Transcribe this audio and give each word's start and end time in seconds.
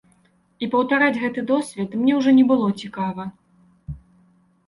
І 0.63 0.67
паўтараць 0.75 1.17
гэты 1.23 1.41
досвед 1.51 1.89
мне 1.99 2.13
ўжо 2.19 2.33
не 2.39 2.45
было 2.51 2.67
цікава. 2.85 3.27